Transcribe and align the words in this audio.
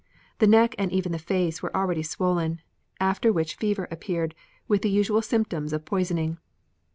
The 0.39 0.47
neck 0.47 0.73
and 0.79 0.91
even 0.91 1.11
the 1.11 1.19
face 1.19 1.61
were 1.61 1.77
already 1.77 2.01
swollen, 2.01 2.59
after 2.99 3.31
which 3.31 3.57
fever 3.57 3.87
appeared, 3.91 4.33
with 4.67 4.81
the 4.81 4.89
usual 4.89 5.21
symptoms 5.21 5.73
of 5.73 5.85
poisoning. 5.85 6.39